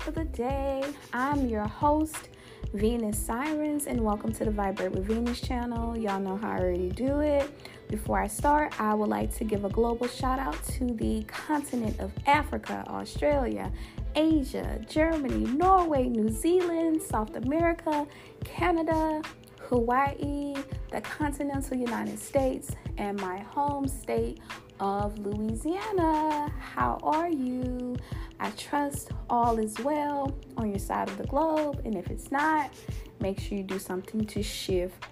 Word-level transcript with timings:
top 0.00 0.08
of 0.08 0.14
the 0.14 0.24
day. 0.24 0.82
I'm 1.12 1.46
your 1.46 1.66
host, 1.66 2.30
Venus 2.72 3.18
Sirens, 3.18 3.86
and 3.86 4.00
welcome 4.00 4.32
to 4.32 4.46
the 4.46 4.50
Vibrate 4.50 4.92
with 4.92 5.04
Venus 5.04 5.40
channel. 5.40 5.98
Y'all 5.98 6.20
know 6.20 6.38
how 6.38 6.52
I 6.52 6.58
already 6.58 6.88
do 6.88 7.20
it. 7.20 7.50
Before 7.88 8.18
I 8.18 8.26
start, 8.26 8.80
I 8.80 8.94
would 8.94 9.10
like 9.10 9.34
to 9.36 9.44
give 9.44 9.64
a 9.64 9.68
global 9.68 10.06
shout 10.06 10.38
out 10.38 10.56
to 10.78 10.86
the 10.86 11.24
continent 11.24 12.00
of 12.00 12.12
Africa, 12.26 12.82
Australia, 12.88 13.70
Asia, 14.14 14.80
Germany, 14.88 15.44
Norway, 15.52 16.04
New 16.04 16.30
Zealand, 16.30 17.02
South 17.02 17.36
America, 17.36 18.06
Canada, 18.44 19.20
Hawaii, 19.60 20.54
the 20.92 21.00
continental 21.02 21.76
United 21.76 22.18
States, 22.18 22.70
and 22.96 23.20
my 23.20 23.40
home 23.40 23.86
state 23.86 24.38
of 24.80 25.18
Louisiana. 25.18 26.50
How 26.58 26.98
are 27.02 27.28
you? 27.28 27.96
I 28.40 28.50
trust 28.52 29.10
all 29.28 29.58
is 29.58 29.78
well 29.80 30.34
on 30.56 30.70
your 30.70 30.78
side 30.78 31.08
of 31.08 31.18
the 31.18 31.26
globe, 31.26 31.82
and 31.84 31.94
if 31.94 32.10
it's 32.10 32.32
not, 32.32 32.72
make 33.20 33.38
sure 33.38 33.58
you 33.58 33.64
do 33.64 33.78
something 33.78 34.24
to 34.24 34.42
shift 34.42 35.06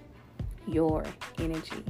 your 0.66 1.04
energy. 1.38 1.84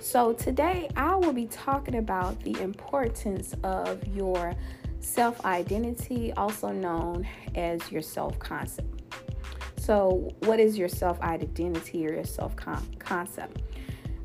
So, 0.00 0.32
today 0.32 0.88
I 0.96 1.14
will 1.14 1.32
be 1.32 1.46
talking 1.46 1.96
about 1.96 2.40
the 2.42 2.60
importance 2.60 3.54
of 3.62 4.06
your 4.08 4.54
self 5.00 5.44
identity, 5.44 6.32
also 6.32 6.70
known 6.70 7.26
as 7.54 7.90
your 7.90 8.02
self 8.02 8.38
concept. 8.38 9.02
So, 9.78 10.34
what 10.40 10.58
is 10.58 10.76
your 10.76 10.88
self 10.88 11.20
identity 11.20 12.06
or 12.06 12.14
your 12.14 12.24
self 12.24 12.54
concept? 12.98 13.62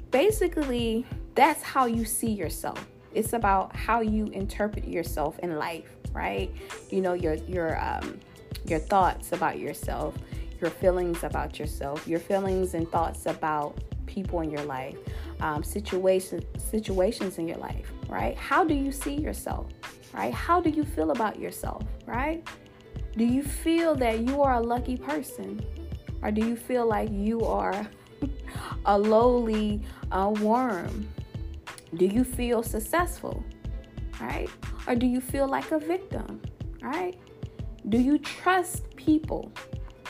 Basically, 0.09 1.05
that's 1.35 1.61
how 1.61 1.85
you 1.85 2.05
see 2.05 2.31
yourself. 2.31 2.85
It's 3.13 3.33
about 3.33 3.75
how 3.75 4.01
you 4.01 4.25
interpret 4.27 4.87
yourself 4.87 5.37
in 5.39 5.57
life, 5.57 5.89
right? 6.13 6.51
You 6.89 7.01
know 7.01 7.13
your 7.13 7.35
your 7.35 7.81
um, 7.83 8.19
your 8.65 8.79
thoughts 8.79 9.31
about 9.31 9.59
yourself, 9.59 10.15
your 10.59 10.69
feelings 10.69 11.23
about 11.23 11.59
yourself, 11.59 12.07
your 12.07 12.19
feelings 12.19 12.73
and 12.73 12.89
thoughts 12.89 13.25
about 13.25 13.77
people 14.05 14.41
in 14.41 14.51
your 14.51 14.63
life, 14.63 14.97
um, 15.41 15.63
situations 15.63 16.43
situations 16.57 17.37
in 17.37 17.47
your 17.47 17.57
life, 17.57 17.91
right? 18.07 18.37
How 18.37 18.63
do 18.63 18.73
you 18.73 18.91
see 18.91 19.15
yourself, 19.15 19.67
right? 20.13 20.33
How 20.33 20.61
do 20.61 20.69
you 20.69 20.83
feel 20.83 21.11
about 21.11 21.39
yourself, 21.39 21.83
right? 22.05 22.45
Do 23.17 23.25
you 23.25 23.43
feel 23.43 23.95
that 23.95 24.19
you 24.19 24.41
are 24.41 24.53
a 24.53 24.61
lucky 24.61 24.95
person, 24.95 25.61
or 26.21 26.31
do 26.31 26.45
you 26.45 26.55
feel 26.55 26.85
like 26.85 27.09
you 27.11 27.41
are 27.41 27.85
a 28.85 28.97
lowly 28.97 29.81
uh, 30.11 30.33
worm? 30.39 31.09
Do 31.95 32.05
you 32.05 32.23
feel 32.23 32.63
successful? 32.63 33.43
Right? 34.19 34.49
Or 34.87 34.95
do 34.95 35.05
you 35.05 35.19
feel 35.19 35.47
like 35.47 35.71
a 35.71 35.79
victim? 35.79 36.41
Right? 36.81 37.17
Do 37.89 37.97
you 37.97 38.17
trust 38.19 38.95
people? 38.95 39.51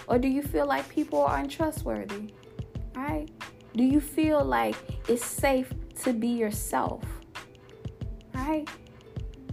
Or 0.08 0.20
do 0.20 0.28
you 0.28 0.42
feel 0.42 0.66
like 0.66 0.88
people 0.90 1.22
are 1.22 1.38
untrustworthy? 1.38 2.34
Right? 2.96 3.30
Do 3.76 3.84
you 3.84 4.02
feel 4.02 4.44
like 4.44 4.76
it's 5.08 5.26
safe 5.26 5.74
to 6.04 6.14
be 6.14 6.28
yourself? 6.28 7.04
Right? 8.34 8.68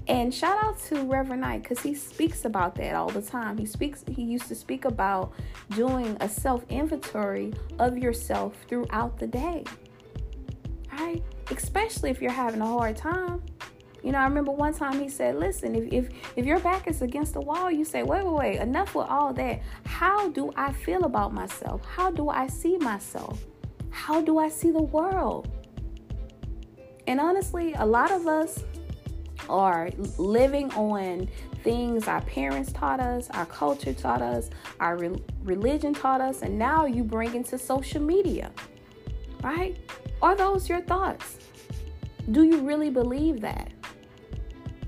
And 0.08 0.32
shout 0.32 0.56
out 0.64 0.78
to 0.84 1.02
Reverend 1.02 1.42
Knight 1.42 1.62
because 1.62 1.80
he 1.80 1.94
speaks 1.94 2.46
about 2.46 2.74
that 2.76 2.94
all 2.94 3.10
the 3.10 3.20
time. 3.20 3.58
He 3.58 3.66
speaks, 3.66 4.04
he 4.10 4.22
used 4.22 4.48
to 4.48 4.54
speak 4.54 4.86
about 4.86 5.32
doing 5.70 6.16
a 6.20 6.28
self 6.28 6.64
inventory 6.70 7.52
of 7.78 7.98
yourself 7.98 8.54
throughout 8.68 9.18
the 9.18 9.26
day. 9.26 9.64
Especially 11.50 12.10
if 12.10 12.20
you're 12.20 12.30
having 12.30 12.60
a 12.60 12.66
hard 12.66 12.96
time. 12.96 13.42
You 14.02 14.12
know, 14.12 14.18
I 14.18 14.24
remember 14.24 14.52
one 14.52 14.72
time 14.74 15.00
he 15.00 15.08
said, 15.08 15.36
"Listen, 15.36 15.74
if 15.74 15.92
if 15.92 16.08
if 16.36 16.46
your 16.46 16.60
back 16.60 16.86
is 16.86 17.02
against 17.02 17.34
the 17.34 17.40
wall, 17.40 17.70
you 17.70 17.84
say, 17.84 18.02
wait, 18.02 18.24
wait, 18.24 18.34
wait, 18.34 18.60
enough 18.60 18.94
with 18.94 19.06
all 19.08 19.32
that. 19.34 19.60
How 19.84 20.28
do 20.28 20.52
I 20.56 20.72
feel 20.72 21.04
about 21.04 21.34
myself? 21.34 21.84
How 21.84 22.10
do 22.10 22.28
I 22.28 22.46
see 22.46 22.76
myself? 22.76 23.44
How 23.90 24.20
do 24.20 24.38
I 24.38 24.48
see 24.48 24.70
the 24.70 24.82
world?" 24.82 25.48
And 27.08 27.18
honestly, 27.20 27.72
a 27.74 27.86
lot 27.86 28.10
of 28.12 28.26
us 28.26 28.64
are 29.48 29.90
living 30.18 30.70
on 30.74 31.28
things 31.64 32.06
our 32.06 32.20
parents 32.22 32.72
taught 32.72 33.00
us, 33.00 33.28
our 33.30 33.46
culture 33.46 33.92
taught 33.92 34.22
us, 34.22 34.50
our 34.78 34.96
re- 34.96 35.22
religion 35.42 35.94
taught 35.94 36.20
us, 36.20 36.42
and 36.42 36.58
now 36.58 36.84
you 36.86 37.02
bring 37.02 37.34
into 37.34 37.58
social 37.58 38.00
media, 38.00 38.52
right? 39.42 39.76
Are 40.20 40.34
those 40.34 40.68
your 40.68 40.80
thoughts? 40.80 41.38
Do 42.32 42.42
you 42.42 42.60
really 42.60 42.90
believe 42.90 43.40
that? 43.40 43.72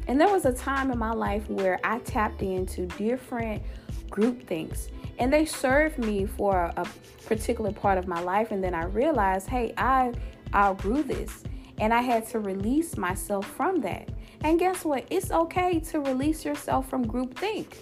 And 0.09 0.21
there 0.21 0.29
was 0.29 0.45
a 0.45 0.53
time 0.53 0.91
in 0.91 0.99
my 0.99 1.13
life 1.13 1.49
where 1.49 1.79
I 1.85 2.01
tapped 2.01 2.43
into 2.43 2.87
different 2.87 3.63
group 4.11 4.47
things 4.47 4.89
and 5.21 5.33
they 5.33 5.45
served 5.45 5.99
me 5.99 6.27
for 6.27 6.73
a 6.77 6.87
particular 7.27 7.73
part 7.73 7.97
of 7.97 8.09
my 8.09 8.21
life 8.21 8.51
and 8.51 8.65
then 8.65 8.75
I 8.75 8.87
realized, 8.87 9.49
"Hey, 9.49 9.73
I 9.77 10.13
outgrew 10.53 11.03
this." 11.03 11.45
And 11.79 11.95
I 11.95 12.01
had 12.01 12.27
to 12.29 12.41
release 12.41 12.97
myself 12.97 13.47
from 13.47 13.81
that. 13.83 14.09
And 14.43 14.59
guess 14.59 14.85
what? 14.85 15.07
It's 15.11 15.31
okay 15.31 15.79
to 15.81 16.01
release 16.01 16.45
yourself 16.45 16.89
from 16.89 17.07
group 17.07 17.39
think. 17.39 17.79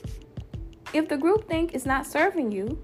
If 0.93 1.09
the 1.09 1.17
group 1.17 1.49
think 1.49 1.75
is 1.75 1.87
not 1.87 2.07
serving 2.07 2.53
you, 2.53 2.81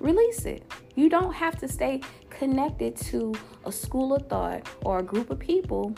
release 0.00 0.44
it. 0.44 0.64
You 0.94 1.08
don't 1.08 1.32
have 1.32 1.58
to 1.60 1.68
stay 1.68 2.00
connected 2.38 2.96
to 2.96 3.34
a 3.64 3.72
school 3.72 4.14
of 4.14 4.28
thought 4.28 4.66
or 4.84 5.00
a 5.00 5.02
group 5.02 5.30
of 5.30 5.38
people 5.38 5.94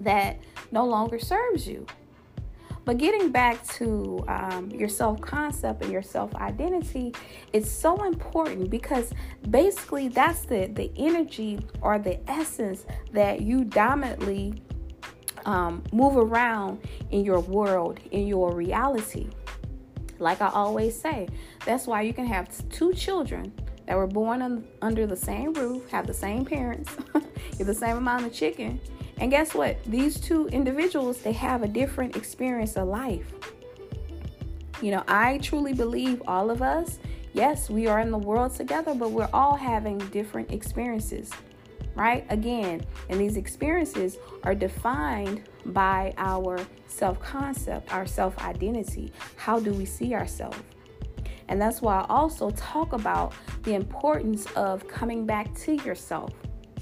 that 0.00 0.38
no 0.70 0.84
longer 0.84 1.18
serves 1.18 1.66
you. 1.66 1.86
But 2.84 2.98
getting 2.98 3.32
back 3.32 3.66
to 3.78 4.24
um, 4.28 4.70
your 4.70 4.88
self 4.88 5.20
concept 5.20 5.82
and 5.82 5.90
your 5.90 6.02
self 6.02 6.32
identity, 6.36 7.12
it's 7.52 7.68
so 7.68 8.04
important 8.04 8.70
because 8.70 9.12
basically 9.50 10.06
that's 10.06 10.46
the, 10.46 10.68
the 10.72 10.92
energy 10.96 11.58
or 11.80 11.98
the 11.98 12.18
essence 12.30 12.86
that 13.12 13.40
you 13.40 13.64
dominantly 13.64 14.62
um, 15.46 15.82
move 15.92 16.16
around 16.16 16.78
in 17.10 17.24
your 17.24 17.40
world, 17.40 17.98
in 18.12 18.28
your 18.28 18.52
reality. 18.54 19.30
Like 20.20 20.40
I 20.40 20.48
always 20.48 20.98
say, 20.98 21.28
that's 21.64 21.88
why 21.88 22.02
you 22.02 22.12
can 22.12 22.26
have 22.26 22.48
two 22.68 22.92
children 22.94 23.52
that 23.86 23.96
were 23.96 24.06
born 24.06 24.42
un- 24.42 24.66
under 24.82 25.06
the 25.06 25.16
same 25.16 25.52
roof, 25.52 25.88
have 25.90 26.06
the 26.06 26.14
same 26.14 26.44
parents, 26.44 26.94
get 27.58 27.66
the 27.66 27.74
same 27.74 27.96
amount 27.96 28.26
of 28.26 28.32
chicken. 28.32 28.80
And 29.18 29.30
guess 29.30 29.54
what? 29.54 29.82
These 29.84 30.20
two 30.20 30.48
individuals, 30.48 31.22
they 31.22 31.32
have 31.32 31.62
a 31.62 31.68
different 31.68 32.16
experience 32.16 32.76
of 32.76 32.88
life. 32.88 33.32
You 34.82 34.90
know, 34.90 35.04
I 35.08 35.38
truly 35.38 35.72
believe 35.72 36.22
all 36.26 36.50
of 36.50 36.60
us, 36.60 36.98
yes, 37.32 37.70
we 37.70 37.86
are 37.86 38.00
in 38.00 38.10
the 38.10 38.18
world 38.18 38.54
together, 38.54 38.94
but 38.94 39.10
we're 39.10 39.30
all 39.32 39.56
having 39.56 39.98
different 40.10 40.50
experiences, 40.50 41.30
right? 41.94 42.26
Again, 42.28 42.84
and 43.08 43.18
these 43.18 43.38
experiences 43.38 44.18
are 44.42 44.54
defined 44.54 45.44
by 45.64 46.12
our 46.18 46.58
self 46.88 47.18
concept, 47.20 47.92
our 47.92 48.06
self 48.06 48.38
identity. 48.38 49.12
How 49.36 49.58
do 49.58 49.72
we 49.72 49.86
see 49.86 50.14
ourselves? 50.14 50.58
And 51.48 51.60
that's 51.60 51.80
why 51.80 52.00
I 52.00 52.06
also 52.08 52.50
talk 52.50 52.92
about 52.92 53.32
the 53.62 53.74
importance 53.74 54.46
of 54.56 54.86
coming 54.88 55.26
back 55.26 55.54
to 55.60 55.76
yourself, 55.76 56.32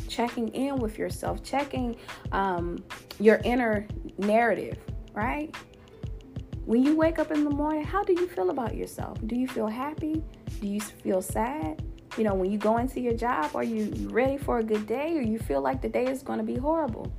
checking 0.09 0.49
in 0.49 0.77
with 0.77 0.99
yourself, 0.99 1.43
checking 1.43 1.97
um, 2.33 2.83
your 3.19 3.41
inner 3.45 3.87
narrative, 4.19 4.79
right? 5.13 5.55
When 6.65 6.83
you 6.83 6.97
wake 6.97 7.19
up 7.19 7.31
in 7.31 7.45
the 7.45 7.51
morning, 7.51 7.85
how 7.85 8.03
do 8.03 8.15
you 8.15 8.27
feel 8.27 8.49
about 8.49 8.75
yourself? 8.75 9.19
Do 9.27 9.37
you 9.37 9.47
feel 9.47 9.67
happy? 9.67 10.23
Do 10.61 10.67
you 10.67 10.81
feel 10.81 11.21
sad? 11.21 11.83
You 12.17 12.25
know, 12.25 12.35
when 12.35 12.51
you 12.51 12.59
go 12.59 12.79
into 12.79 13.01
your 13.01 13.13
job, 13.13 13.55
are 13.55 13.65
you 13.65 13.93
ready 14.09 14.39
for 14.39 14.61
a 14.61 14.63
good 14.63 14.87
day 14.87 15.19
or 15.19 15.21
you 15.21 15.39
feel 15.39 15.61
like 15.61 15.83
the 15.83 15.89
day 15.89 16.07
is 16.07 16.23
going 16.23 16.39
to 16.39 16.45
be 16.45 16.57
horrible? 16.57 17.13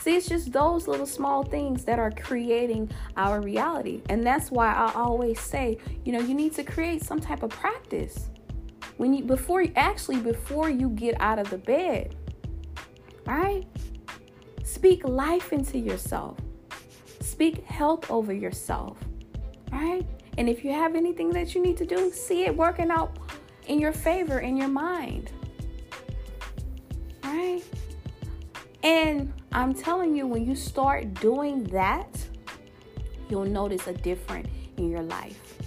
See, 0.00 0.16
it's 0.16 0.28
just 0.28 0.52
those 0.52 0.86
little 0.86 1.06
small 1.06 1.42
things 1.42 1.84
that 1.84 1.98
are 1.98 2.10
creating 2.10 2.90
our 3.16 3.40
reality. 3.40 4.02
And 4.08 4.24
that's 4.24 4.50
why 4.50 4.72
I 4.72 4.92
always 4.94 5.40
say, 5.40 5.78
you 6.04 6.12
know, 6.12 6.20
you 6.20 6.34
need 6.34 6.52
to 6.54 6.62
create 6.62 7.02
some 7.02 7.20
type 7.20 7.42
of 7.42 7.50
practice. 7.50 8.30
When 8.96 9.12
you 9.12 9.24
before 9.24 9.64
actually 9.76 10.20
before 10.20 10.70
you 10.70 10.90
get 10.90 11.20
out 11.20 11.38
of 11.38 11.50
the 11.50 11.58
bed, 11.58 12.16
right? 13.26 13.64
Speak 14.64 15.06
life 15.06 15.52
into 15.52 15.78
yourself. 15.78 16.38
Speak 17.20 17.64
health 17.64 18.10
over 18.10 18.32
yourself, 18.32 18.98
right? 19.72 20.06
And 20.38 20.48
if 20.48 20.64
you 20.64 20.72
have 20.72 20.94
anything 20.94 21.30
that 21.30 21.54
you 21.54 21.62
need 21.62 21.76
to 21.78 21.86
do, 21.86 22.10
see 22.12 22.44
it 22.44 22.56
working 22.56 22.90
out 22.90 23.18
in 23.66 23.78
your 23.78 23.92
favor 23.92 24.40
in 24.40 24.56
your 24.56 24.68
mind. 24.68 25.30
Right? 27.22 27.62
And 28.82 29.32
I'm 29.58 29.74
telling 29.74 30.14
you, 30.14 30.24
when 30.24 30.46
you 30.46 30.54
start 30.54 31.14
doing 31.14 31.64
that, 31.64 32.24
you'll 33.28 33.44
notice 33.44 33.88
a 33.88 33.92
difference 33.92 34.48
in 34.76 34.88
your 34.88 35.02
life. 35.02 35.58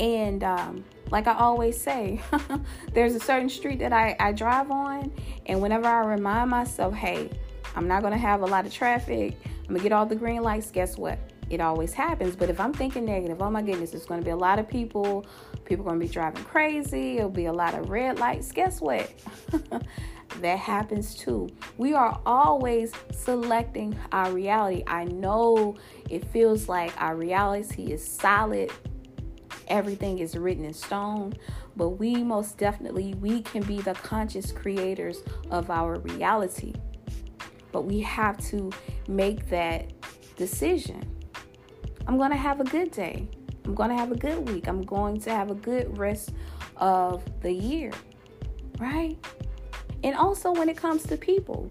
And 0.00 0.42
um, 0.42 0.84
like 1.12 1.28
I 1.28 1.34
always 1.34 1.80
say, 1.80 2.20
there's 2.94 3.14
a 3.14 3.20
certain 3.20 3.48
street 3.48 3.78
that 3.78 3.92
I, 3.92 4.16
I 4.18 4.32
drive 4.32 4.72
on, 4.72 5.12
and 5.46 5.62
whenever 5.62 5.86
I 5.86 6.04
remind 6.04 6.50
myself, 6.50 6.94
hey, 6.94 7.30
I'm 7.76 7.86
not 7.86 8.02
gonna 8.02 8.18
have 8.18 8.42
a 8.42 8.46
lot 8.46 8.66
of 8.66 8.72
traffic, 8.72 9.36
I'm 9.60 9.68
gonna 9.68 9.78
get 9.78 9.92
all 9.92 10.04
the 10.04 10.16
green 10.16 10.42
lights, 10.42 10.72
guess 10.72 10.98
what? 10.98 11.20
it 11.52 11.60
always 11.60 11.92
happens. 11.92 12.34
But 12.34 12.48
if 12.48 12.58
I'm 12.58 12.72
thinking 12.72 13.04
negative, 13.04 13.42
oh 13.42 13.50
my 13.50 13.60
goodness, 13.60 13.92
it's 13.92 14.06
to 14.06 14.16
be 14.22 14.30
a 14.30 14.36
lot 14.36 14.58
of 14.58 14.68
people. 14.68 15.26
People 15.66 15.86
are 15.88 15.92
to 15.92 15.98
be 15.98 16.08
driving 16.08 16.42
crazy. 16.44 17.18
It'll 17.18 17.28
be 17.28 17.44
a 17.44 17.52
lot 17.52 17.74
of 17.74 17.90
red 17.90 18.18
lights. 18.18 18.50
Guess 18.52 18.80
what? 18.80 19.12
that 20.40 20.58
happens 20.58 21.14
too. 21.14 21.48
We 21.76 21.94
are 21.94 22.20
always 22.26 22.92
selecting 23.12 23.96
our 24.12 24.32
reality. 24.32 24.84
I 24.86 25.04
know 25.04 25.76
it 26.08 26.24
feels 26.26 26.68
like 26.68 26.92
our 27.00 27.16
reality 27.16 27.92
is 27.92 28.06
solid. 28.06 28.70
Everything 29.68 30.18
is 30.18 30.36
written 30.36 30.64
in 30.64 30.74
stone, 30.74 31.34
but 31.76 31.90
we 31.90 32.22
most 32.22 32.58
definitely 32.58 33.14
we 33.14 33.42
can 33.42 33.62
be 33.62 33.80
the 33.80 33.94
conscious 33.94 34.52
creators 34.52 35.22
of 35.50 35.70
our 35.70 35.98
reality. 36.00 36.74
But 37.70 37.82
we 37.82 38.00
have 38.00 38.38
to 38.48 38.70
make 39.08 39.48
that 39.48 39.92
decision. 40.36 41.02
I'm 42.06 42.18
going 42.18 42.30
to 42.30 42.36
have 42.36 42.60
a 42.60 42.64
good 42.64 42.90
day. 42.90 43.28
I'm 43.64 43.74
going 43.74 43.90
to 43.90 43.96
have 43.96 44.10
a 44.10 44.16
good 44.16 44.48
week. 44.48 44.66
I'm 44.66 44.82
going 44.82 45.20
to 45.20 45.30
have 45.30 45.50
a 45.50 45.54
good 45.54 45.96
rest 45.96 46.32
of 46.76 47.22
the 47.40 47.52
year. 47.52 47.92
Right? 48.78 49.16
And 50.02 50.16
also 50.16 50.52
when 50.52 50.68
it 50.68 50.76
comes 50.76 51.04
to 51.04 51.16
people, 51.16 51.70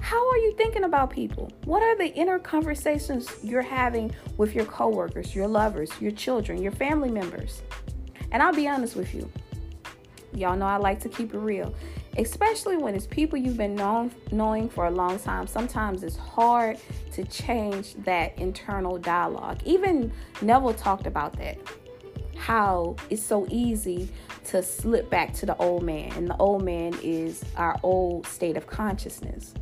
how 0.00 0.28
are 0.30 0.36
you 0.38 0.54
thinking 0.56 0.84
about 0.84 1.10
people? 1.10 1.50
What 1.64 1.82
are 1.82 1.96
the 1.96 2.12
inner 2.14 2.38
conversations 2.38 3.28
you're 3.42 3.62
having 3.62 4.14
with 4.36 4.54
your 4.54 4.64
coworkers, 4.64 5.34
your 5.34 5.48
lovers, 5.48 5.90
your 6.00 6.12
children, 6.12 6.62
your 6.62 6.72
family 6.72 7.10
members? 7.10 7.62
And 8.30 8.42
I'll 8.42 8.54
be 8.54 8.68
honest 8.68 8.96
with 8.96 9.14
you. 9.14 9.30
Y'all 10.34 10.56
know 10.56 10.66
I 10.66 10.76
like 10.76 11.00
to 11.00 11.08
keep 11.08 11.34
it 11.34 11.38
real, 11.38 11.74
especially 12.18 12.76
when 12.76 12.94
it's 12.94 13.06
people 13.06 13.38
you've 13.38 13.56
been 13.56 13.74
known, 13.74 14.10
knowing 14.30 14.68
for 14.68 14.86
a 14.86 14.90
long 14.90 15.18
time. 15.18 15.46
Sometimes 15.46 16.02
it's 16.02 16.16
hard 16.16 16.78
to 17.12 17.24
change 17.24 17.94
that 18.04 18.38
internal 18.38 18.98
dialogue. 18.98 19.60
Even 19.64 20.12
Neville 20.42 20.74
talked 20.74 21.06
about 21.06 21.32
that. 21.38 21.58
How 22.38 22.96
it's 23.10 23.22
so 23.22 23.46
easy 23.50 24.08
to 24.44 24.62
slip 24.62 25.10
back 25.10 25.34
to 25.34 25.46
the 25.46 25.56
old 25.56 25.82
man, 25.82 26.12
and 26.12 26.28
the 26.28 26.36
old 26.38 26.64
man 26.64 26.94
is 27.02 27.44
our 27.56 27.78
old 27.82 28.26
state 28.26 28.56
of 28.56 28.66
consciousness. 28.66 29.54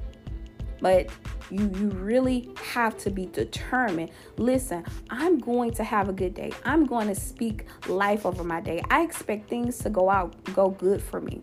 But 0.81 1.09
you 1.51 1.71
you 1.77 1.89
really 1.89 2.51
have 2.63 2.97
to 2.99 3.11
be 3.11 3.27
determined. 3.27 4.11
Listen, 4.37 4.85
I'm 5.11 5.39
going 5.39 5.73
to 5.73 5.85
have 5.85 6.09
a 6.09 6.13
good 6.13 6.35
day. 6.35 6.53
I'm 6.65 6.87
going 6.87 7.09
to 7.09 7.15
speak 7.15 7.67
life 7.89 8.27
over 8.27 8.45
my 8.45 8.61
day. 8.61 8.83
I 8.91 9.03
expect 9.03 9.49
things 9.49 9.79
to 9.79 9.91
go 9.91 10.11
out 10.11 10.37
go 10.55 10.71
good 10.71 11.03
for 11.03 11.21
me. 11.21 11.43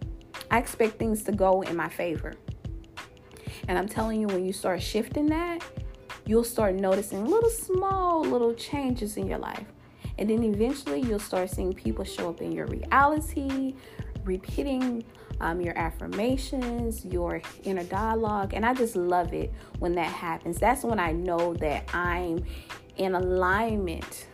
I 0.51 0.59
expect 0.59 0.99
things 0.99 1.23
to 1.23 1.31
go 1.31 1.61
in 1.61 1.75
my 1.75 1.89
favor. 1.89 2.35
And 3.67 3.77
I'm 3.77 3.87
telling 3.87 4.21
you 4.21 4.27
when 4.27 4.45
you 4.45 4.53
start 4.53 4.81
shifting 4.81 5.27
that, 5.27 5.63
you'll 6.25 6.43
start 6.43 6.75
noticing 6.75 7.25
little 7.25 7.49
small 7.49 8.21
little 8.21 8.53
changes 8.53 9.17
in 9.17 9.27
your 9.27 9.39
life. 9.39 9.65
And 10.17 10.29
then 10.29 10.43
eventually 10.43 11.01
you'll 11.01 11.19
start 11.19 11.49
seeing 11.49 11.73
people 11.73 12.03
show 12.03 12.29
up 12.29 12.41
in 12.41 12.51
your 12.51 12.67
reality, 12.67 13.75
repeating 14.23 15.03
um, 15.41 15.59
your 15.59 15.77
affirmations, 15.77 17.03
your 17.03 17.41
inner 17.63 17.83
dialogue. 17.83 18.53
And 18.53 18.65
I 18.65 18.73
just 18.73 18.95
love 18.95 19.33
it 19.33 19.51
when 19.79 19.93
that 19.95 20.11
happens. 20.11 20.59
That's 20.59 20.83
when 20.83 20.99
I 20.99 21.11
know 21.11 21.53
that 21.55 21.93
I'm 21.93 22.45
in 22.97 23.15
alignment 23.15 24.27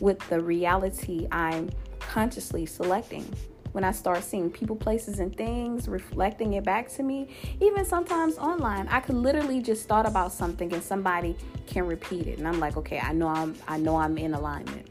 with 0.00 0.18
the 0.28 0.40
reality 0.40 1.26
I'm 1.32 1.70
consciously 1.98 2.66
selecting. 2.66 3.26
When 3.72 3.84
I 3.84 3.92
start 3.92 4.24
seeing 4.24 4.50
people, 4.50 4.74
places, 4.74 5.20
and 5.20 5.34
things 5.36 5.86
reflecting 5.86 6.54
it 6.54 6.64
back 6.64 6.88
to 6.94 7.04
me, 7.04 7.28
even 7.60 7.84
sometimes 7.84 8.36
online, 8.36 8.88
I 8.88 8.98
could 8.98 9.14
literally 9.14 9.62
just 9.62 9.86
thought 9.86 10.08
about 10.08 10.32
something 10.32 10.72
and 10.72 10.82
somebody 10.82 11.36
can 11.68 11.86
repeat 11.86 12.26
it, 12.26 12.38
and 12.38 12.48
I'm 12.48 12.58
like, 12.58 12.76
okay, 12.76 12.98
I 12.98 13.12
know 13.12 13.28
I'm, 13.28 13.54
I 13.68 13.78
know 13.78 13.96
I'm 13.96 14.18
in 14.18 14.34
alignment. 14.34 14.89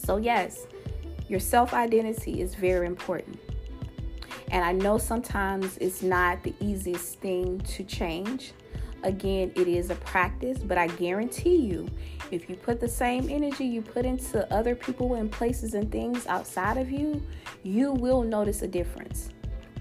So 0.00 0.16
yes, 0.16 0.66
your 1.28 1.40
self 1.40 1.74
identity 1.74 2.40
is 2.40 2.54
very 2.54 2.86
important. 2.86 3.38
And 4.50 4.64
I 4.64 4.72
know 4.72 4.98
sometimes 4.98 5.76
it's 5.78 6.02
not 6.02 6.42
the 6.42 6.54
easiest 6.60 7.20
thing 7.20 7.60
to 7.60 7.84
change. 7.84 8.52
Again, 9.02 9.52
it 9.54 9.68
is 9.68 9.90
a 9.90 9.94
practice, 9.96 10.58
but 10.58 10.76
I 10.76 10.88
guarantee 10.88 11.56
you, 11.56 11.88
if 12.30 12.50
you 12.50 12.56
put 12.56 12.80
the 12.80 12.88
same 12.88 13.30
energy 13.30 13.64
you 13.64 13.80
put 13.80 14.04
into 14.04 14.52
other 14.52 14.74
people 14.74 15.14
and 15.14 15.30
places 15.30 15.74
and 15.74 15.90
things 15.90 16.26
outside 16.26 16.76
of 16.76 16.90
you, 16.90 17.22
you 17.62 17.92
will 17.92 18.22
notice 18.22 18.62
a 18.62 18.68
difference 18.68 19.30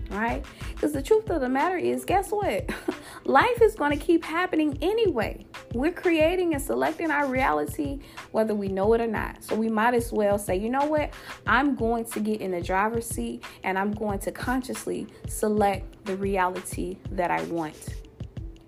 right? 0.10 0.44
Because 0.74 0.92
the 0.92 1.01
truth 1.01 1.30
of 1.30 1.42
the 1.42 1.50
matter 1.50 1.77
is, 1.77 2.04
guess 2.04 2.31
what? 2.31 2.69
Life 3.25 3.62
is 3.62 3.75
going 3.75 3.98
to 3.98 4.04
keep 4.04 4.24
happening 4.24 4.77
anyway. 4.81 5.45
We're 5.74 5.92
creating 5.92 6.56
and 6.56 6.63
selecting 6.63 7.12
our 7.12 7.27
reality 7.27 8.00
whether 8.31 8.56
we 8.56 8.69
know 8.69 8.94
it 8.94 9.01
or 9.01 9.07
not. 9.07 9.44
So 9.44 9.56
we 9.56 9.69
might 9.69 9.94
as 9.94 10.12
well 10.12 10.39
say, 10.39 10.56
you 10.56 10.69
know 10.69 10.86
what? 10.86 11.13
I'm 11.45 11.75
going 11.75 12.06
to 12.06 12.19
get 12.19 12.42
in 12.42 12.51
the 12.51 12.62
driver's 12.62 13.07
seat 13.07 13.44
and 13.63 13.77
I'm 13.77 13.92
going 13.92 14.18
to 14.19 14.31
consciously 14.31 15.07
select 15.27 16.06
the 16.06 16.18
reality 16.18 16.98
that 17.12 17.30
I 17.30 17.44
want. 17.44 17.95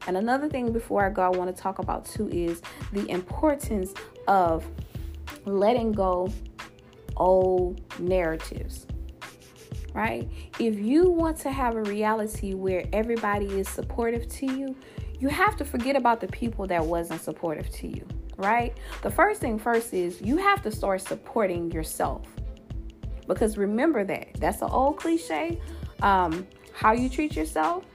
And 0.06 0.16
another 0.16 0.48
thing 0.48 0.72
before 0.72 1.04
I 1.06 1.10
go, 1.10 1.24
I 1.24 1.30
want 1.30 1.56
to 1.56 1.60
talk 1.60 1.80
about 1.80 2.06
too 2.06 2.30
is 2.30 2.62
the 2.94 3.10
importance 3.10 3.94
of 4.28 4.68
letting 5.46 5.92
go 5.94 6.32
old 7.18 7.82
narratives 8.00 8.86
right? 9.94 10.30
If 10.60 10.80
you 10.80 11.10
want 11.10 11.38
to 11.40 11.52
have 11.52 11.76
a 11.76 11.84
reality 11.84 12.54
where 12.54 12.86
everybody 12.94 13.48
is 13.48 13.68
supportive 13.68 14.28
to 14.30 14.46
you, 14.46 14.76
you 15.20 15.28
have 15.30 15.56
to 15.58 15.66
forget 15.66 15.96
about 15.96 16.20
the 16.20 16.28
people 16.28 16.66
that 16.68 16.84
wasn't 16.84 17.22
supportive 17.22 17.70
to 17.72 17.88
you, 17.88 18.08
right? 18.38 18.76
The 19.04 19.12
first 19.12 19.40
thing 19.40 19.60
first 19.60 19.94
is 19.94 20.22
you 20.22 20.38
have 20.38 20.62
to 20.64 20.72
start 20.72 21.02
supporting 21.02 21.72
yourself. 21.72 22.26
Because 23.28 23.58
remember 23.58 24.04
that. 24.06 24.30
That's 24.40 24.62
an 24.62 24.70
old 24.72 24.98
cliche. 24.98 25.62
Um, 26.02 26.48
how 26.74 26.94
you 26.94 27.08
treat 27.08 27.36
yourself 27.36 27.86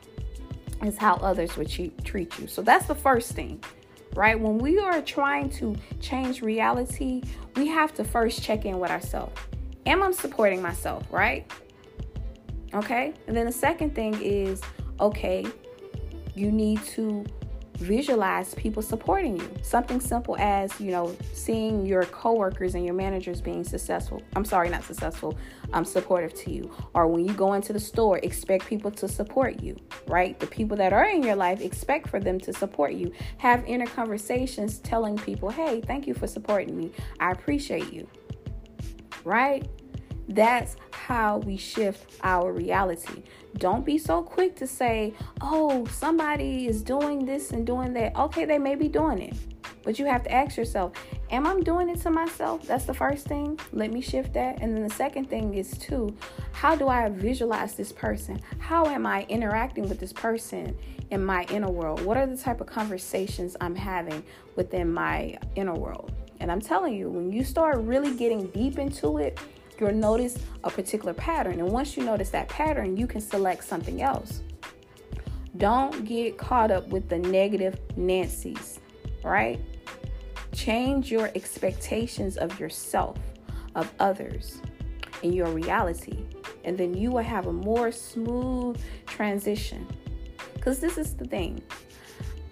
is 0.85 0.97
how 0.97 1.15
others 1.17 1.57
would 1.57 1.69
treat 1.69 2.39
you. 2.39 2.47
So 2.47 2.63
that's 2.63 2.87
the 2.87 2.95
first 2.95 3.33
thing, 3.33 3.63
right? 4.15 4.39
When 4.39 4.59
we 4.59 4.79
are 4.79 5.03
trying 5.03 5.51
to 5.51 5.75
change 6.01 6.43
reality, 6.43 7.23
we 7.57 7.67
have 7.67 7.93
to 7.95 8.05
first 8.05 8.43
check 8.43 8.65
in 8.65 8.79
with 8.79 8.91
ourselves. 8.91 9.41
Am 9.87 10.03
I 10.03 10.13
supporting 10.13 10.63
myself, 10.63 11.05
right? 11.11 11.51
Okay. 12.75 13.15
And 13.27 13.37
then 13.37 13.47
the 13.47 13.53
second 13.53 13.95
thing 13.95 14.21
is 14.21 14.61
okay, 15.01 15.45
you 16.35 16.51
need 16.51 16.83
to 16.85 17.25
visualize 17.77 18.55
people 18.55 18.83
supporting 18.83 19.37
you. 19.37 19.51
Something 19.63 20.01
simple 20.01 20.37
as, 20.39 20.81
you 20.81 20.91
know, 20.91 21.15
seeing 21.33 21.85
your 21.85 22.05
coworkers 22.05 22.75
and 22.75 22.85
your 22.85 22.95
managers 22.95 23.41
being 23.41 23.65
successful. 23.65 24.23
I'm 24.35 24.45
sorry, 24.45 24.69
not 24.71 24.85
successful, 24.85 25.37
um, 25.73 25.85
supportive 25.85 26.35
to 26.35 26.53
you. 26.53 26.71
Or 26.95 27.07
when 27.07 27.27
you 27.27 27.35
go 27.35 27.53
into 27.53 27.73
the 27.73 27.81
store, 27.81 28.19
expect 28.23 28.67
people 28.67 28.91
to 28.93 29.09
support 29.09 29.63
you, 29.63 29.77
right? 30.09 30.39
The 30.41 30.47
people 30.47 30.77
that 30.79 30.93
are 30.93 31.09
in 31.09 31.23
your 31.23 31.37
life, 31.37 31.61
expect 31.61 32.09
for 32.09 32.21
them 32.21 32.41
to 32.41 32.53
support 32.53 32.95
you. 32.95 33.13
Have 33.39 33.65
inner 33.67 33.87
conversations 33.87 34.79
telling 34.79 35.17
people, 35.17 35.51
hey, 35.51 35.83
thank 35.83 36.07
you 36.07 36.15
for 36.15 36.27
supporting 36.27 36.77
me. 36.77 36.93
I 37.21 37.33
appreciate 37.33 37.93
you, 37.93 38.09
right? 39.25 39.69
That's 40.29 40.77
how 40.91 41.39
we 41.39 41.57
shift 41.57 42.19
our 42.23 42.53
reality. 42.53 43.23
Don't 43.59 43.87
be 43.87 43.97
so 43.97 44.23
quick 44.23 44.57
to 44.57 44.67
say, 44.67 45.15
oh, 45.41 45.87
somebody 45.87 46.67
is 46.67 46.83
doing 46.83 47.25
this 47.25 47.53
and 47.53 47.67
doing 47.67 47.93
that. 47.95 48.17
Okay, 48.17 48.45
they 48.45 48.59
may 48.59 48.75
be 48.75 48.89
doing 48.89 49.21
it. 49.21 49.35
But 49.85 50.01
you 50.01 50.07
have 50.07 50.25
to 50.25 50.33
ask 50.33 50.57
yourself, 50.57 50.93
am 51.31 51.47
I 51.47 51.61
doing 51.61 51.89
it 51.89 52.01
to 52.01 52.11
myself? 52.11 52.67
That's 52.67 52.87
the 52.87 52.93
first 52.93 53.29
thing. 53.29 53.57
Let 53.73 53.93
me 53.93 54.01
shift 54.01 54.35
that. 54.35 54.61
And 54.61 54.77
then 54.77 54.83
the 54.83 54.93
second 54.93 55.31
thing 55.31 55.55
is, 55.55 55.79
too, 55.79 56.15
how 56.51 56.75
do 56.75 56.89
I 56.89 57.09
visualize 57.09 57.75
this 57.75 57.93
person? 57.93 58.41
How 58.59 58.87
am 58.87 59.07
I 59.07 59.25
interacting 59.29 59.89
with 59.89 60.01
this 60.01 60.13
person 60.13 60.77
in 61.11 61.25
my 61.25 61.45
inner 61.51 61.71
world? 61.71 62.05
What 62.05 62.17
are 62.17 62.27
the 62.27 62.37
type 62.37 62.61
of 62.61 62.67
conversations 62.67 63.57
I'm 63.61 63.77
having 63.77 64.25
within 64.57 64.93
my 64.93 65.39
inner 65.55 65.75
world? 65.75 66.11
And 66.41 66.51
I'm 66.51 66.61
telling 66.61 66.95
you, 66.95 67.09
when 67.09 67.31
you 67.33 67.45
start 67.45 67.79
really 67.79 68.15
getting 68.17 68.49
deep 68.49 68.79
into 68.79 69.19
it, 69.19 69.39
you'll 69.81 69.93
notice 69.93 70.39
a 70.65 70.71
particular 70.71 71.15
pattern. 71.15 71.61
And 71.61 71.71
once 71.71 71.97
you 71.97 72.05
notice 72.05 72.31
that 72.31 72.49
pattern, 72.49 72.97
you 72.97 73.07
can 73.07 73.21
select 73.21 73.65
something 73.65 74.03
else. 74.03 74.43
Don't 75.57 76.05
get 76.05 76.37
caught 76.37 76.71
up 76.71 76.89
with 76.89 77.09
the 77.09 77.19
negative 77.19 77.79
Nancy's, 77.97 78.81
right? 79.25 79.59
Change 80.53 81.11
your 81.11 81.31
expectations 81.35 82.37
of 82.37 82.59
yourself, 82.61 83.19
of 83.75 83.93
others, 84.01 84.61
and 85.23 85.35
your 85.35 85.49
reality. 85.49 86.19
And 86.65 86.77
then 86.77 86.95
you 86.95 87.11
will 87.11 87.23
have 87.23 87.47
a 87.47 87.53
more 87.53 87.91
smooth 87.93 88.79
transition. 89.07 89.87
Because 90.55 90.81
this 90.81 90.99
is 90.99 91.15
the 91.15 91.25
thing 91.25 91.63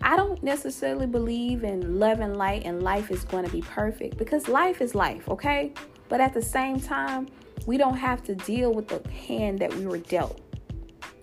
I 0.04 0.16
don't 0.16 0.42
necessarily 0.42 1.06
believe 1.06 1.64
in 1.64 1.98
love 1.98 2.20
and 2.20 2.36
light 2.36 2.64
and 2.66 2.82
life 2.82 3.10
is 3.10 3.24
going 3.24 3.46
to 3.46 3.50
be 3.50 3.62
perfect 3.62 4.18
because 4.18 4.48
life 4.48 4.82
is 4.82 4.94
life, 4.94 5.26
okay? 5.30 5.72
But 6.08 6.20
at 6.20 6.34
the 6.34 6.42
same 6.42 6.80
time, 6.80 7.28
we 7.66 7.76
don't 7.76 7.96
have 7.96 8.22
to 8.24 8.34
deal 8.34 8.72
with 8.72 8.88
the 8.88 9.08
hand 9.10 9.58
that 9.60 9.74
we 9.74 9.86
were 9.86 9.98
dealt. 9.98 10.40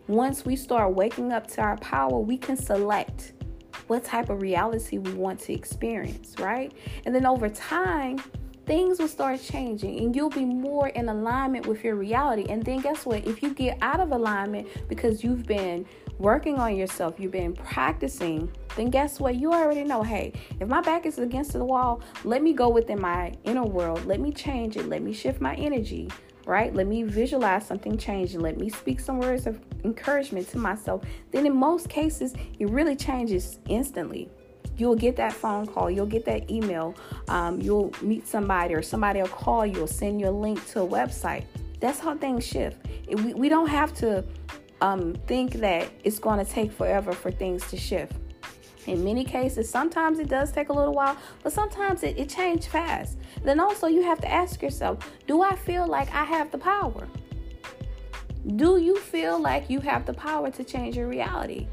Once 0.07 0.45
we 0.45 0.55
start 0.55 0.93
waking 0.93 1.31
up 1.31 1.47
to 1.47 1.61
our 1.61 1.77
power, 1.77 2.19
we 2.19 2.37
can 2.37 2.57
select 2.57 3.33
what 3.87 4.03
type 4.03 4.29
of 4.29 4.41
reality 4.41 4.97
we 4.97 5.13
want 5.13 5.39
to 5.39 5.53
experience, 5.53 6.35
right? 6.39 6.73
And 7.05 7.13
then 7.13 7.25
over 7.25 7.49
time, 7.49 8.21
things 8.65 8.99
will 8.99 9.07
start 9.07 9.41
changing 9.41 9.99
and 9.99 10.15
you'll 10.15 10.29
be 10.29 10.45
more 10.45 10.87
in 10.89 11.09
alignment 11.09 11.65
with 11.65 11.83
your 11.83 11.95
reality. 11.95 12.45
And 12.49 12.63
then 12.63 12.79
guess 12.79 13.05
what? 13.05 13.25
If 13.27 13.43
you 13.43 13.53
get 13.53 13.77
out 13.81 13.99
of 13.99 14.11
alignment 14.11 14.67
because 14.87 15.23
you've 15.23 15.45
been 15.45 15.85
working 16.21 16.59
on 16.59 16.75
yourself, 16.75 17.19
you've 17.19 17.31
been 17.31 17.53
practicing, 17.53 18.49
then 18.75 18.89
guess 18.89 19.19
what? 19.19 19.35
You 19.35 19.51
already 19.51 19.83
know 19.83 20.03
hey, 20.03 20.33
if 20.59 20.67
my 20.67 20.81
back 20.81 21.05
is 21.05 21.17
against 21.17 21.53
the 21.53 21.65
wall, 21.65 22.01
let 22.23 22.43
me 22.43 22.53
go 22.53 22.69
within 22.69 23.01
my 23.01 23.33
inner 23.43 23.63
world. 23.65 24.05
Let 24.05 24.19
me 24.19 24.31
change 24.31 24.77
it. 24.77 24.87
Let 24.87 25.01
me 25.01 25.13
shift 25.13 25.41
my 25.41 25.55
energy, 25.55 26.09
right? 26.45 26.73
Let 26.73 26.87
me 26.87 27.03
visualize 27.03 27.65
something 27.65 27.97
changing. 27.97 28.39
Let 28.39 28.57
me 28.57 28.69
speak 28.69 28.99
some 28.99 29.19
words 29.19 29.47
of 29.47 29.59
encouragement 29.83 30.47
to 30.49 30.59
myself. 30.59 31.03
Then, 31.31 31.45
in 31.47 31.55
most 31.55 31.89
cases, 31.89 32.35
it 32.59 32.69
really 32.69 32.95
changes 32.95 33.57
instantly. 33.67 34.29
You'll 34.77 34.95
get 34.95 35.15
that 35.17 35.33
phone 35.33 35.67
call, 35.67 35.91
you'll 35.91 36.05
get 36.05 36.25
that 36.25 36.49
email, 36.49 36.95
um, 37.27 37.59
you'll 37.59 37.91
meet 38.01 38.27
somebody, 38.27 38.73
or 38.73 38.81
somebody 38.81 39.21
will 39.21 39.27
call 39.27 39.65
you 39.65 39.83
or 39.83 39.87
send 39.87 40.21
you 40.21 40.29
a 40.29 40.31
link 40.31 40.65
to 40.69 40.81
a 40.81 40.87
website. 40.87 41.45
That's 41.79 41.99
how 41.99 42.15
things 42.15 42.45
shift. 42.45 42.77
We, 43.07 43.33
we 43.33 43.49
don't 43.49 43.67
have 43.67 43.93
to 43.95 44.23
um, 44.81 45.13
think 45.27 45.53
that 45.55 45.89
it's 46.03 46.19
going 46.19 46.43
to 46.43 46.51
take 46.51 46.71
forever 46.71 47.13
for 47.13 47.31
things 47.31 47.67
to 47.69 47.77
shift. 47.77 48.13
In 48.87 49.03
many 49.03 49.23
cases, 49.23 49.69
sometimes 49.69 50.17
it 50.17 50.27
does 50.27 50.51
take 50.51 50.69
a 50.69 50.73
little 50.73 50.93
while, 50.93 51.15
but 51.43 51.53
sometimes 51.53 52.01
it, 52.01 52.17
it 52.17 52.29
changes 52.29 52.65
fast. 52.65 53.17
Then 53.43 53.59
also, 53.59 53.87
you 53.87 54.01
have 54.01 54.19
to 54.21 54.31
ask 54.31 54.61
yourself 54.61 54.97
Do 55.27 55.41
I 55.41 55.55
feel 55.55 55.87
like 55.87 56.13
I 56.13 56.23
have 56.23 56.51
the 56.51 56.57
power? 56.57 57.07
Do 58.55 58.79
you 58.79 58.97
feel 58.97 59.39
like 59.39 59.69
you 59.69 59.79
have 59.81 60.07
the 60.07 60.13
power 60.13 60.49
to 60.49 60.63
change 60.63 60.97
your 60.97 61.07
reality? 61.07 61.67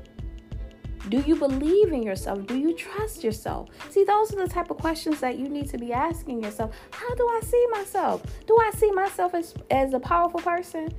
Do 1.09 1.21
you 1.21 1.37
believe 1.37 1.93
in 1.93 2.03
yourself? 2.03 2.47
Do 2.47 2.59
you 2.59 2.75
trust 2.75 3.25
yourself? 3.25 3.71
See, 3.89 4.05
those 4.05 4.35
are 4.35 4.47
the 4.47 4.53
type 4.53 4.71
of 4.71 4.77
questions 4.77 5.21
that 5.21 5.39
you 5.39 5.49
need 5.49 5.71
to 5.71 5.79
be 5.79 5.95
asking 5.95 6.43
yourself. 6.43 6.75
How 6.91 7.15
do 7.15 7.27
I 7.27 7.41
see 7.43 7.67
myself? 7.71 8.23
Do 8.47 8.59
I 8.61 8.71
see 8.77 8.91
myself 8.91 9.33
as, 9.33 9.55
as 9.71 9.95
a 9.95 10.01
powerful 10.01 10.41
person? 10.41 10.91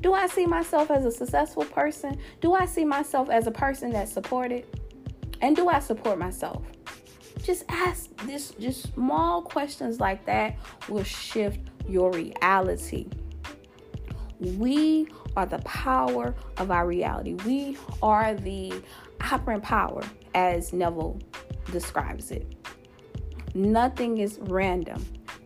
Do 0.00 0.12
I 0.12 0.26
see 0.28 0.46
myself 0.46 0.90
as 0.90 1.04
a 1.04 1.10
successful 1.10 1.64
person? 1.64 2.18
Do 2.40 2.54
I 2.54 2.66
see 2.66 2.84
myself 2.84 3.30
as 3.30 3.46
a 3.46 3.50
person 3.50 3.90
that's 3.90 4.12
supported? 4.12 4.66
And 5.40 5.56
do 5.56 5.68
I 5.68 5.80
support 5.80 6.18
myself? 6.18 6.62
Just 7.42 7.64
ask 7.68 8.14
this 8.26 8.50
just 8.60 8.92
small 8.94 9.42
questions 9.42 10.00
like 10.00 10.24
that 10.26 10.56
will 10.88 11.04
shift 11.04 11.60
your 11.88 12.12
reality. 12.12 13.06
We 14.40 15.08
are 15.36 15.46
the 15.46 15.58
power 15.60 16.34
of 16.58 16.70
our 16.70 16.86
reality. 16.86 17.34
We 17.44 17.76
are 18.02 18.34
the 18.34 18.72
operant 19.32 19.62
power 19.62 20.02
as 20.34 20.72
Neville 20.72 21.18
describes 21.72 22.30
it. 22.30 22.54
Nothing 23.54 24.18
is 24.18 24.38
random. 24.42 25.04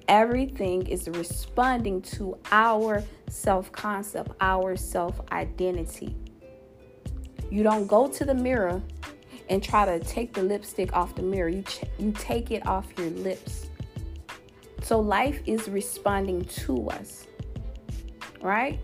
Everything 0.09 0.87
is 0.87 1.09
responding 1.09 2.02
to 2.02 2.37
our 2.50 3.02
self 3.32 3.72
concept, 3.72 4.32
our 4.40 4.76
self 4.76 5.20
identity. 5.32 6.14
You 7.50 7.62
don't 7.62 7.86
go 7.86 8.06
to 8.08 8.24
the 8.24 8.34
mirror 8.34 8.82
and 9.48 9.62
try 9.62 9.84
to 9.84 9.98
take 10.04 10.32
the 10.32 10.42
lipstick 10.42 10.94
off 10.94 11.14
the 11.14 11.22
mirror. 11.22 11.48
You 11.48 11.62
ch- 11.62 11.84
you 11.98 12.12
take 12.12 12.50
it 12.50 12.66
off 12.66 12.86
your 12.96 13.10
lips. 13.10 13.68
So 14.82 15.00
life 15.00 15.40
is 15.46 15.68
responding 15.68 16.44
to 16.44 16.88
us. 16.90 17.26
Right? 18.40 18.80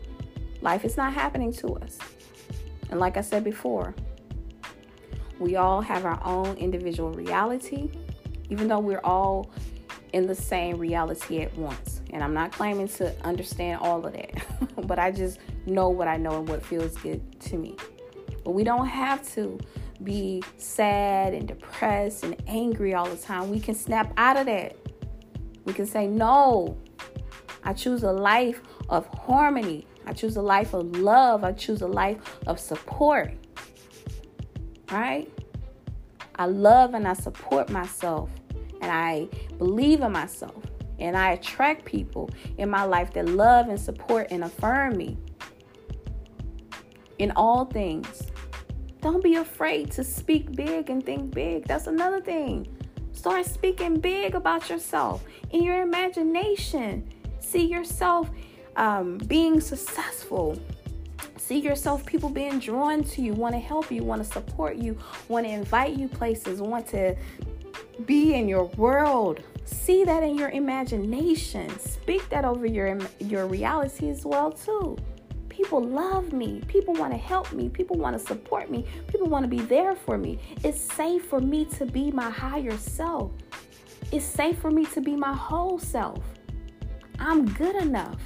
Life 0.61 0.85
is 0.85 0.97
not 0.97 1.13
happening 1.13 1.53
to 1.55 1.77
us. 1.77 1.99
And 2.91 3.01
like 3.01 3.17
I 3.17 3.21
said 3.21 3.45
before, 3.45 3.95
we 5.39 5.57
all 5.57 5.81
have 5.81 6.05
our 6.05 6.21
own 6.25 6.57
individual 6.57 7.13
reality, 7.13 7.91
even 8.49 8.67
though 8.67 8.81
we're 8.81 9.05
all 9.05 9.51
in 10.13 10.27
the 10.27 10.35
same 10.35 10.79
reality 10.79 11.43
at 11.43 11.57
once. 11.57 11.98
And 12.11 12.23
I'm 12.25 12.35
not 12.35 12.53
claiming 12.53 12.89
to 12.89 13.15
understand 13.25 13.81
all 13.81 14.05
of 14.05 14.13
that, 14.15 14.43
but 14.87 14.99
I 14.99 15.11
just 15.11 15.39
know 15.67 15.89
what 15.89 16.09
I 16.09 16.17
know 16.17 16.39
and 16.39 16.49
what 16.49 16.65
feels 16.65 16.97
good 16.97 17.41
to 17.41 17.57
me. 17.57 17.77
But 18.45 18.53
we 18.53 18.65
don't 18.65 18.87
have 18.87 19.29
to 19.35 19.59
be 20.03 20.43
sad 20.57 21.35
and 21.35 21.49
depressed 21.49 22.25
and 22.25 22.37
angry 22.47 22.95
all 22.95 23.09
the 23.09 23.17
time. 23.17 23.51
We 23.51 23.61
can 23.61 23.75
snap 23.75 24.13
out 24.17 24.37
of 24.37 24.47
that. 24.47 24.77
We 25.65 25.73
can 25.73 25.87
say, 25.87 26.07
No, 26.07 26.79
I 27.65 27.73
choose 27.73 28.03
a 28.03 28.13
life 28.13 28.63
of 28.89 29.07
harmony. 29.09 29.87
I 30.07 30.13
choose 30.15 30.37
a 30.37 30.43
life 30.43 30.73
of 30.73 30.97
love. 30.97 31.45
I 31.45 31.53
choose 31.53 31.83
a 31.83 31.87
life 31.87 32.39
of 32.47 32.59
support. 32.59 33.35
Right? 34.91 35.31
I 36.37 36.47
love 36.47 36.95
and 36.95 37.07
I 37.07 37.13
support 37.15 37.69
myself 37.69 38.31
and 38.81 38.91
I 38.91 39.29
believe 39.59 40.01
in 40.01 40.13
myself. 40.13 40.63
And 40.99 41.17
I 41.17 41.33
attract 41.33 41.85
people 41.85 42.31
in 42.57 42.69
my 42.69 42.85
life 42.85 43.13
that 43.15 43.27
love 43.27 43.69
and 43.69 43.79
support 43.79 44.29
and 44.31 44.45
affirm 44.45 44.97
me 44.97 45.17
in 47.19 47.31
all 47.33 47.65
things. 47.65 48.25
Don't 49.01 49.23
be 49.23 49.37
afraid 49.37 49.91
to 49.93 50.03
speak 50.03 50.55
big 50.57 50.91
and 50.91 51.05
think 51.05 51.33
big. 51.33 51.67
That's 51.67 51.87
another 51.87 52.21
thing. 52.21 52.67
Start 53.13 53.47
speaking 53.47 54.01
big 54.01 54.35
about 54.35 54.69
yourself 54.71 55.25
in 55.51 55.63
your 55.63 55.83
imagination. 55.83 57.09
See 57.41 57.67
yourself 57.67 58.31
um, 58.77 59.19
being 59.19 59.61
successful. 59.61 60.61
See 61.37 61.61
yourself, 61.61 62.05
people 62.05 62.29
being 62.29 62.59
drawn 62.59 63.03
to 63.05 63.23
you, 63.23 63.33
want 63.33 63.55
to 63.55 63.59
help 63.59 63.91
you, 63.91 64.03
want 64.05 64.23
to 64.23 64.29
support 64.31 64.77
you, 64.77 64.99
want 65.29 65.47
to 65.47 65.53
invite 65.53 65.97
you 65.97 66.09
places, 66.09 66.61
want 66.61 66.87
to 66.89 67.17
be 68.07 68.35
in 68.35 68.49
your 68.49 68.65
world. 68.65 69.43
See 69.65 70.05
that 70.05 70.23
in 70.23 70.37
your 70.37 70.51
imagination. 70.51 71.79
Speak 71.79 72.29
that 72.31 72.45
over 72.45 72.67
your 72.67 72.99
your 73.19 73.47
reality 73.47 74.09
as 74.09 74.25
well 74.25 74.53
too. 74.53 74.97
People 75.49 75.83
love 75.83 76.33
me. 76.33 76.63
People 76.69 76.95
want 76.95 77.13
to 77.13 77.19
help 77.19 77.53
me. 77.53 77.69
People 77.69 77.97
want 77.97 78.17
to 78.19 78.25
support 78.25 78.71
me. 78.71 78.87
People 79.09 79.27
want 79.27 79.43
to 79.43 79.49
be 79.49 79.61
there 79.61 79.95
for 79.95 80.17
me. 80.17 80.39
It's 80.63 80.81
safe 80.81 81.27
for 81.27 81.41
me 81.41 81.65
to 81.77 81.85
be 81.85 82.13
my 82.13 82.31
higher 82.31 82.77
self. 82.77 83.33
It's 84.13 84.25
safe 84.25 84.59
for 84.59 84.71
me 84.71 84.87
to 84.87 85.01
be 85.01 85.17
my 85.17 85.35
whole 85.35 85.79
self. 85.79 86.23
I'm 87.19 87.45
good 87.45 87.75
enough. 87.77 88.21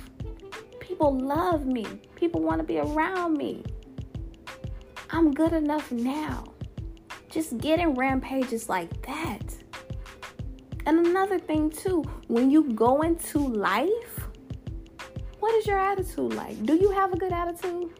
People 0.79 1.17
love 1.19 1.64
me. 1.64 1.87
People 2.14 2.43
want 2.43 2.61
to 2.61 2.64
be 2.64 2.79
around 2.79 3.37
me. 3.38 3.64
I'm 5.11 5.33
good 5.33 5.52
enough 5.52 5.91
now. 5.91 6.45
Just 7.31 7.57
getting 7.59 7.95
rampages 7.95 8.69
like 8.69 8.91
that. 9.07 9.62
And 10.87 11.07
another 11.07 11.39
thing, 11.39 11.71
too, 11.71 12.03
when 12.29 12.51
you 12.51 12.73
go 12.73 13.03
into 13.03 13.39
life, 13.39 14.29
what 15.39 15.55
is 15.57 15.67
your 15.67 15.79
attitude 15.79 16.35
like? 16.35 16.65
Do 16.65 16.75
you 16.77 16.91
have 16.91 17.12
a 17.12 17.17
good 17.17 17.33
attitude? 17.33 17.91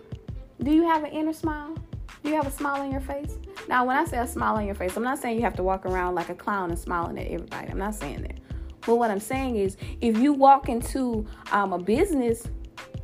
Do 0.63 0.71
you 0.71 0.85
have 0.85 1.05
an 1.05 1.11
inner 1.11 1.33
smile? 1.33 1.77
Do 2.23 2.31
you 2.31 2.37
have 2.37 2.47
a 2.47 2.51
smile 2.53 2.83
on 2.83 2.93
your 2.93 3.01
face? 3.01 3.39
Now, 3.69 3.85
when 3.85 3.97
I 3.97 4.05
say 4.05 4.19
a 4.19 4.27
smile 4.27 4.55
on 4.55 4.67
your 4.67 4.75
face, 4.75 4.97
I'm 4.97 5.03
not 5.03 5.19
saying 5.19 5.37
you 5.37 5.43
have 5.43 5.57
to 5.57 5.63
walk 5.63 5.87
around 5.87 6.15
like 6.15 6.29
a 6.29 6.35
clown 6.35 6.71
and 6.71 6.79
smiling 6.79 7.19
at 7.19 7.27
everybody. 7.27 7.69
I'm 7.69 7.79
not 7.79 7.95
saying 7.95 8.23
that. 8.23 8.39
But 8.87 8.97
what 8.97 9.11
I'm 9.11 9.21
saying 9.21 9.57
is, 9.57 9.77
if 10.01 10.19
you 10.19 10.33
walk 10.33 10.69
into 10.69 11.27
um, 11.53 11.73
a 11.73 11.79
business 11.79 12.47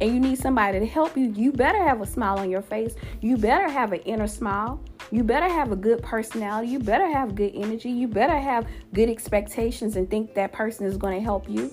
and 0.00 0.12
you 0.12 0.20
need 0.20 0.38
somebody 0.38 0.78
to 0.80 0.87
help 0.87 1.16
you, 1.16 1.32
you 1.32 1.52
better 1.52 1.82
have 1.82 2.00
a 2.00 2.06
smile 2.06 2.38
on 2.38 2.50
your 2.50 2.62
face. 2.62 2.94
You 3.20 3.37
better 3.37 3.68
have 3.68 3.92
an 3.92 4.00
inner 4.00 4.28
smile. 4.28 4.80
You 5.10 5.24
better 5.24 5.48
have 5.48 5.72
a 5.72 5.76
good 5.76 6.02
personality. 6.02 6.68
You 6.68 6.78
better 6.78 7.10
have 7.10 7.34
good 7.34 7.52
energy. 7.54 7.90
You 7.90 8.08
better 8.08 8.36
have 8.36 8.66
good 8.92 9.08
expectations 9.08 9.96
and 9.96 10.10
think 10.10 10.34
that 10.34 10.52
person 10.52 10.86
is 10.86 10.96
going 10.96 11.18
to 11.18 11.24
help 11.24 11.48
you. 11.48 11.72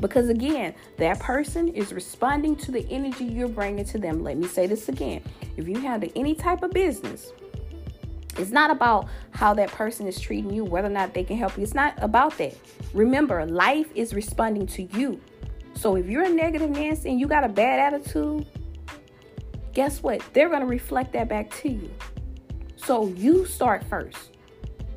Because 0.00 0.28
again, 0.28 0.74
that 0.98 1.18
person 1.18 1.68
is 1.68 1.92
responding 1.92 2.54
to 2.56 2.70
the 2.70 2.86
energy 2.90 3.24
you're 3.24 3.48
bringing 3.48 3.84
to 3.86 3.98
them. 3.98 4.22
Let 4.22 4.36
me 4.36 4.46
say 4.46 4.66
this 4.66 4.88
again. 4.88 5.22
If 5.56 5.66
you 5.66 5.78
handle 5.80 6.10
any 6.14 6.34
type 6.34 6.62
of 6.62 6.70
business, 6.70 7.32
it's 8.36 8.50
not 8.50 8.70
about 8.70 9.08
how 9.30 9.54
that 9.54 9.70
person 9.70 10.06
is 10.06 10.20
treating 10.20 10.52
you, 10.52 10.64
whether 10.64 10.86
or 10.86 10.92
not 10.92 11.14
they 11.14 11.24
can 11.24 11.36
help 11.36 11.56
you. 11.56 11.64
It's 11.64 11.74
not 11.74 11.94
about 12.00 12.38
that. 12.38 12.54
Remember, 12.94 13.44
life 13.46 13.88
is 13.96 14.14
responding 14.14 14.66
to 14.68 14.82
you. 14.96 15.20
So 15.74 15.96
if 15.96 16.06
you're 16.06 16.24
a 16.24 16.28
negative 16.28 16.70
Nancy 16.70 17.10
and 17.10 17.18
you 17.18 17.26
got 17.26 17.42
a 17.42 17.48
bad 17.48 17.92
attitude, 17.92 18.46
guess 19.72 20.02
what? 20.02 20.22
They're 20.32 20.48
going 20.48 20.60
to 20.60 20.66
reflect 20.66 21.12
that 21.14 21.28
back 21.28 21.50
to 21.62 21.68
you. 21.68 21.90
So 22.84 23.08
you 23.08 23.44
start 23.44 23.84
first. 23.84 24.36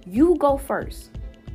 You 0.06 0.36
go 0.38 0.58
first. 0.58 1.12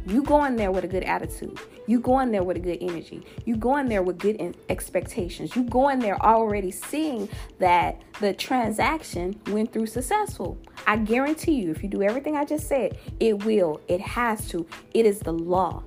You 0.06 0.22
go 0.22 0.44
in 0.44 0.54
there 0.54 0.70
with 0.70 0.84
a 0.84 0.88
good 0.88 1.02
attitude. 1.02 1.58
You 1.88 2.00
go 2.00 2.20
in 2.20 2.30
there 2.30 2.44
with 2.44 2.56
a 2.56 2.60
good 2.60 2.78
energy. 2.80 3.26
You 3.44 3.56
go 3.56 3.76
in 3.76 3.88
there 3.88 4.02
with 4.02 4.18
good 4.18 4.56
expectations. 4.68 5.56
You 5.56 5.64
go 5.64 5.88
in 5.88 5.98
there 5.98 6.20
already 6.22 6.70
seeing 6.70 7.28
that 7.58 8.02
the 8.20 8.32
transaction 8.32 9.40
went 9.48 9.72
through 9.72 9.86
successful. 9.86 10.58
I 10.86 10.96
guarantee 10.98 11.54
you, 11.54 11.70
if 11.70 11.82
you 11.82 11.88
do 11.88 12.02
everything 12.02 12.36
I 12.36 12.44
just 12.44 12.68
said, 12.68 12.98
it 13.18 13.44
will. 13.44 13.80
It 13.88 14.00
has 14.00 14.48
to. 14.48 14.66
It 14.94 15.06
is 15.06 15.18
the 15.20 15.32
law. 15.32 15.82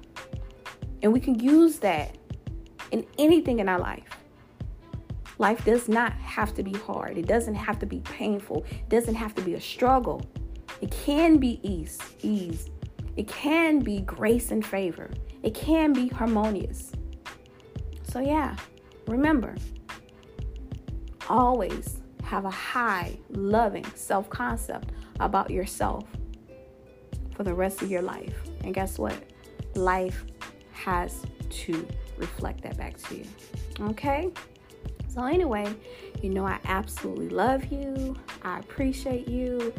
And 1.01 1.13
we 1.13 1.21
can 1.21 1.39
use 1.39 1.79
that 1.79 2.17
in 2.91 3.05
anything 3.17 3.59
in 3.59 3.69
our 3.69 3.79
life. 3.79 4.18
Life 5.39 5.65
does 5.65 5.89
not 5.89 6.13
have 6.13 6.53
to 6.55 6.63
be 6.63 6.73
hard. 6.73 7.17
It 7.17 7.25
doesn't 7.25 7.55
have 7.55 7.79
to 7.79 7.85
be 7.85 8.01
painful. 8.01 8.65
It 8.69 8.89
doesn't 8.89 9.15
have 9.15 9.33
to 9.35 9.41
be 9.41 9.55
a 9.55 9.61
struggle. 9.61 10.21
It 10.81 10.91
can 10.91 11.37
be 11.37 11.59
ease, 11.63 11.97
ease. 12.21 12.69
It 13.17 13.27
can 13.27 13.79
be 13.79 14.01
grace 14.01 14.51
and 14.51 14.65
favor. 14.65 15.09
It 15.41 15.55
can 15.55 15.93
be 15.93 16.09
harmonious. 16.09 16.91
So, 18.03 18.19
yeah, 18.19 18.55
remember 19.07 19.55
always 21.29 22.01
have 22.23 22.45
a 22.45 22.49
high, 22.49 23.17
loving 23.29 23.85
self 23.95 24.29
concept 24.29 24.89
about 25.19 25.49
yourself 25.49 26.05
for 27.35 27.43
the 27.43 27.53
rest 27.53 27.81
of 27.81 27.89
your 27.89 28.01
life. 28.01 28.35
And 28.63 28.73
guess 28.73 28.97
what? 28.97 29.15
Life 29.75 30.25
has 30.73 31.21
to 31.49 31.87
reflect 32.17 32.61
that 32.63 32.77
back 32.77 32.97
to 32.97 33.17
you. 33.17 33.25
Okay? 33.81 34.31
So, 35.09 35.23
anyway, 35.23 35.73
you 36.21 36.29
know, 36.29 36.45
I 36.45 36.59
absolutely 36.65 37.29
love 37.29 37.65
you. 37.71 38.15
I 38.43 38.59
appreciate 38.59 39.27
you. 39.27 39.73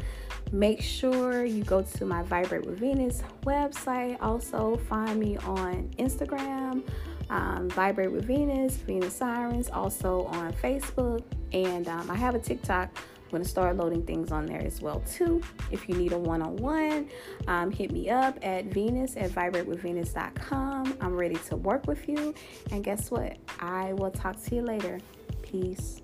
Make 0.53 0.81
sure 0.83 1.45
you 1.45 1.63
go 1.63 1.83
to 1.83 2.05
my 2.05 2.25
Vibrate 2.25 2.67
with 2.67 2.81
Venus 2.81 3.23
website. 3.45 4.17
Also, 4.21 4.77
find 4.89 5.21
me 5.21 5.37
on 5.39 5.89
Instagram, 5.99 6.83
um, 7.31 7.71
Vibrate 7.71 8.11
with 8.11 8.25
Venus, 8.25 8.75
Venus 8.77 9.15
Sirens, 9.15 9.71
also 9.71 10.25
on 10.25 10.53
Facebook. 10.55 11.23
And 11.53 11.87
um, 11.87 12.11
I 12.11 12.17
have 12.17 12.35
a 12.35 12.41
TikTok. 12.41 12.91
I'm 12.97 13.31
going 13.31 13.45
to 13.45 13.49
start 13.49 13.77
loading 13.77 14.03
things 14.03 14.33
on 14.33 14.45
there 14.45 14.61
as 14.61 14.81
well 14.81 15.05
too. 15.09 15.41
If 15.71 15.89
you 15.89 15.95
need 15.95 16.11
a 16.11 16.19
one-on-one, 16.19 17.09
um, 17.47 17.71
hit 17.71 17.93
me 17.93 18.11
up 18.11 18.37
at 18.43 18.65
Venus 18.65 19.17
at 19.17 19.31
vibratewithvenus.com. 19.31 20.97
I'm 21.01 21.17
ready 21.17 21.37
to 21.49 21.57
work 21.57 21.87
with 21.87 22.09
you. 22.09 22.35
And 22.73 22.83
guess 22.83 23.09
what? 23.13 23.37
I 23.61 23.93
will 23.93 24.11
talk 24.11 24.43
to 24.47 24.57
you 24.57 24.63
later. 24.63 24.99
Peace. 25.51 26.01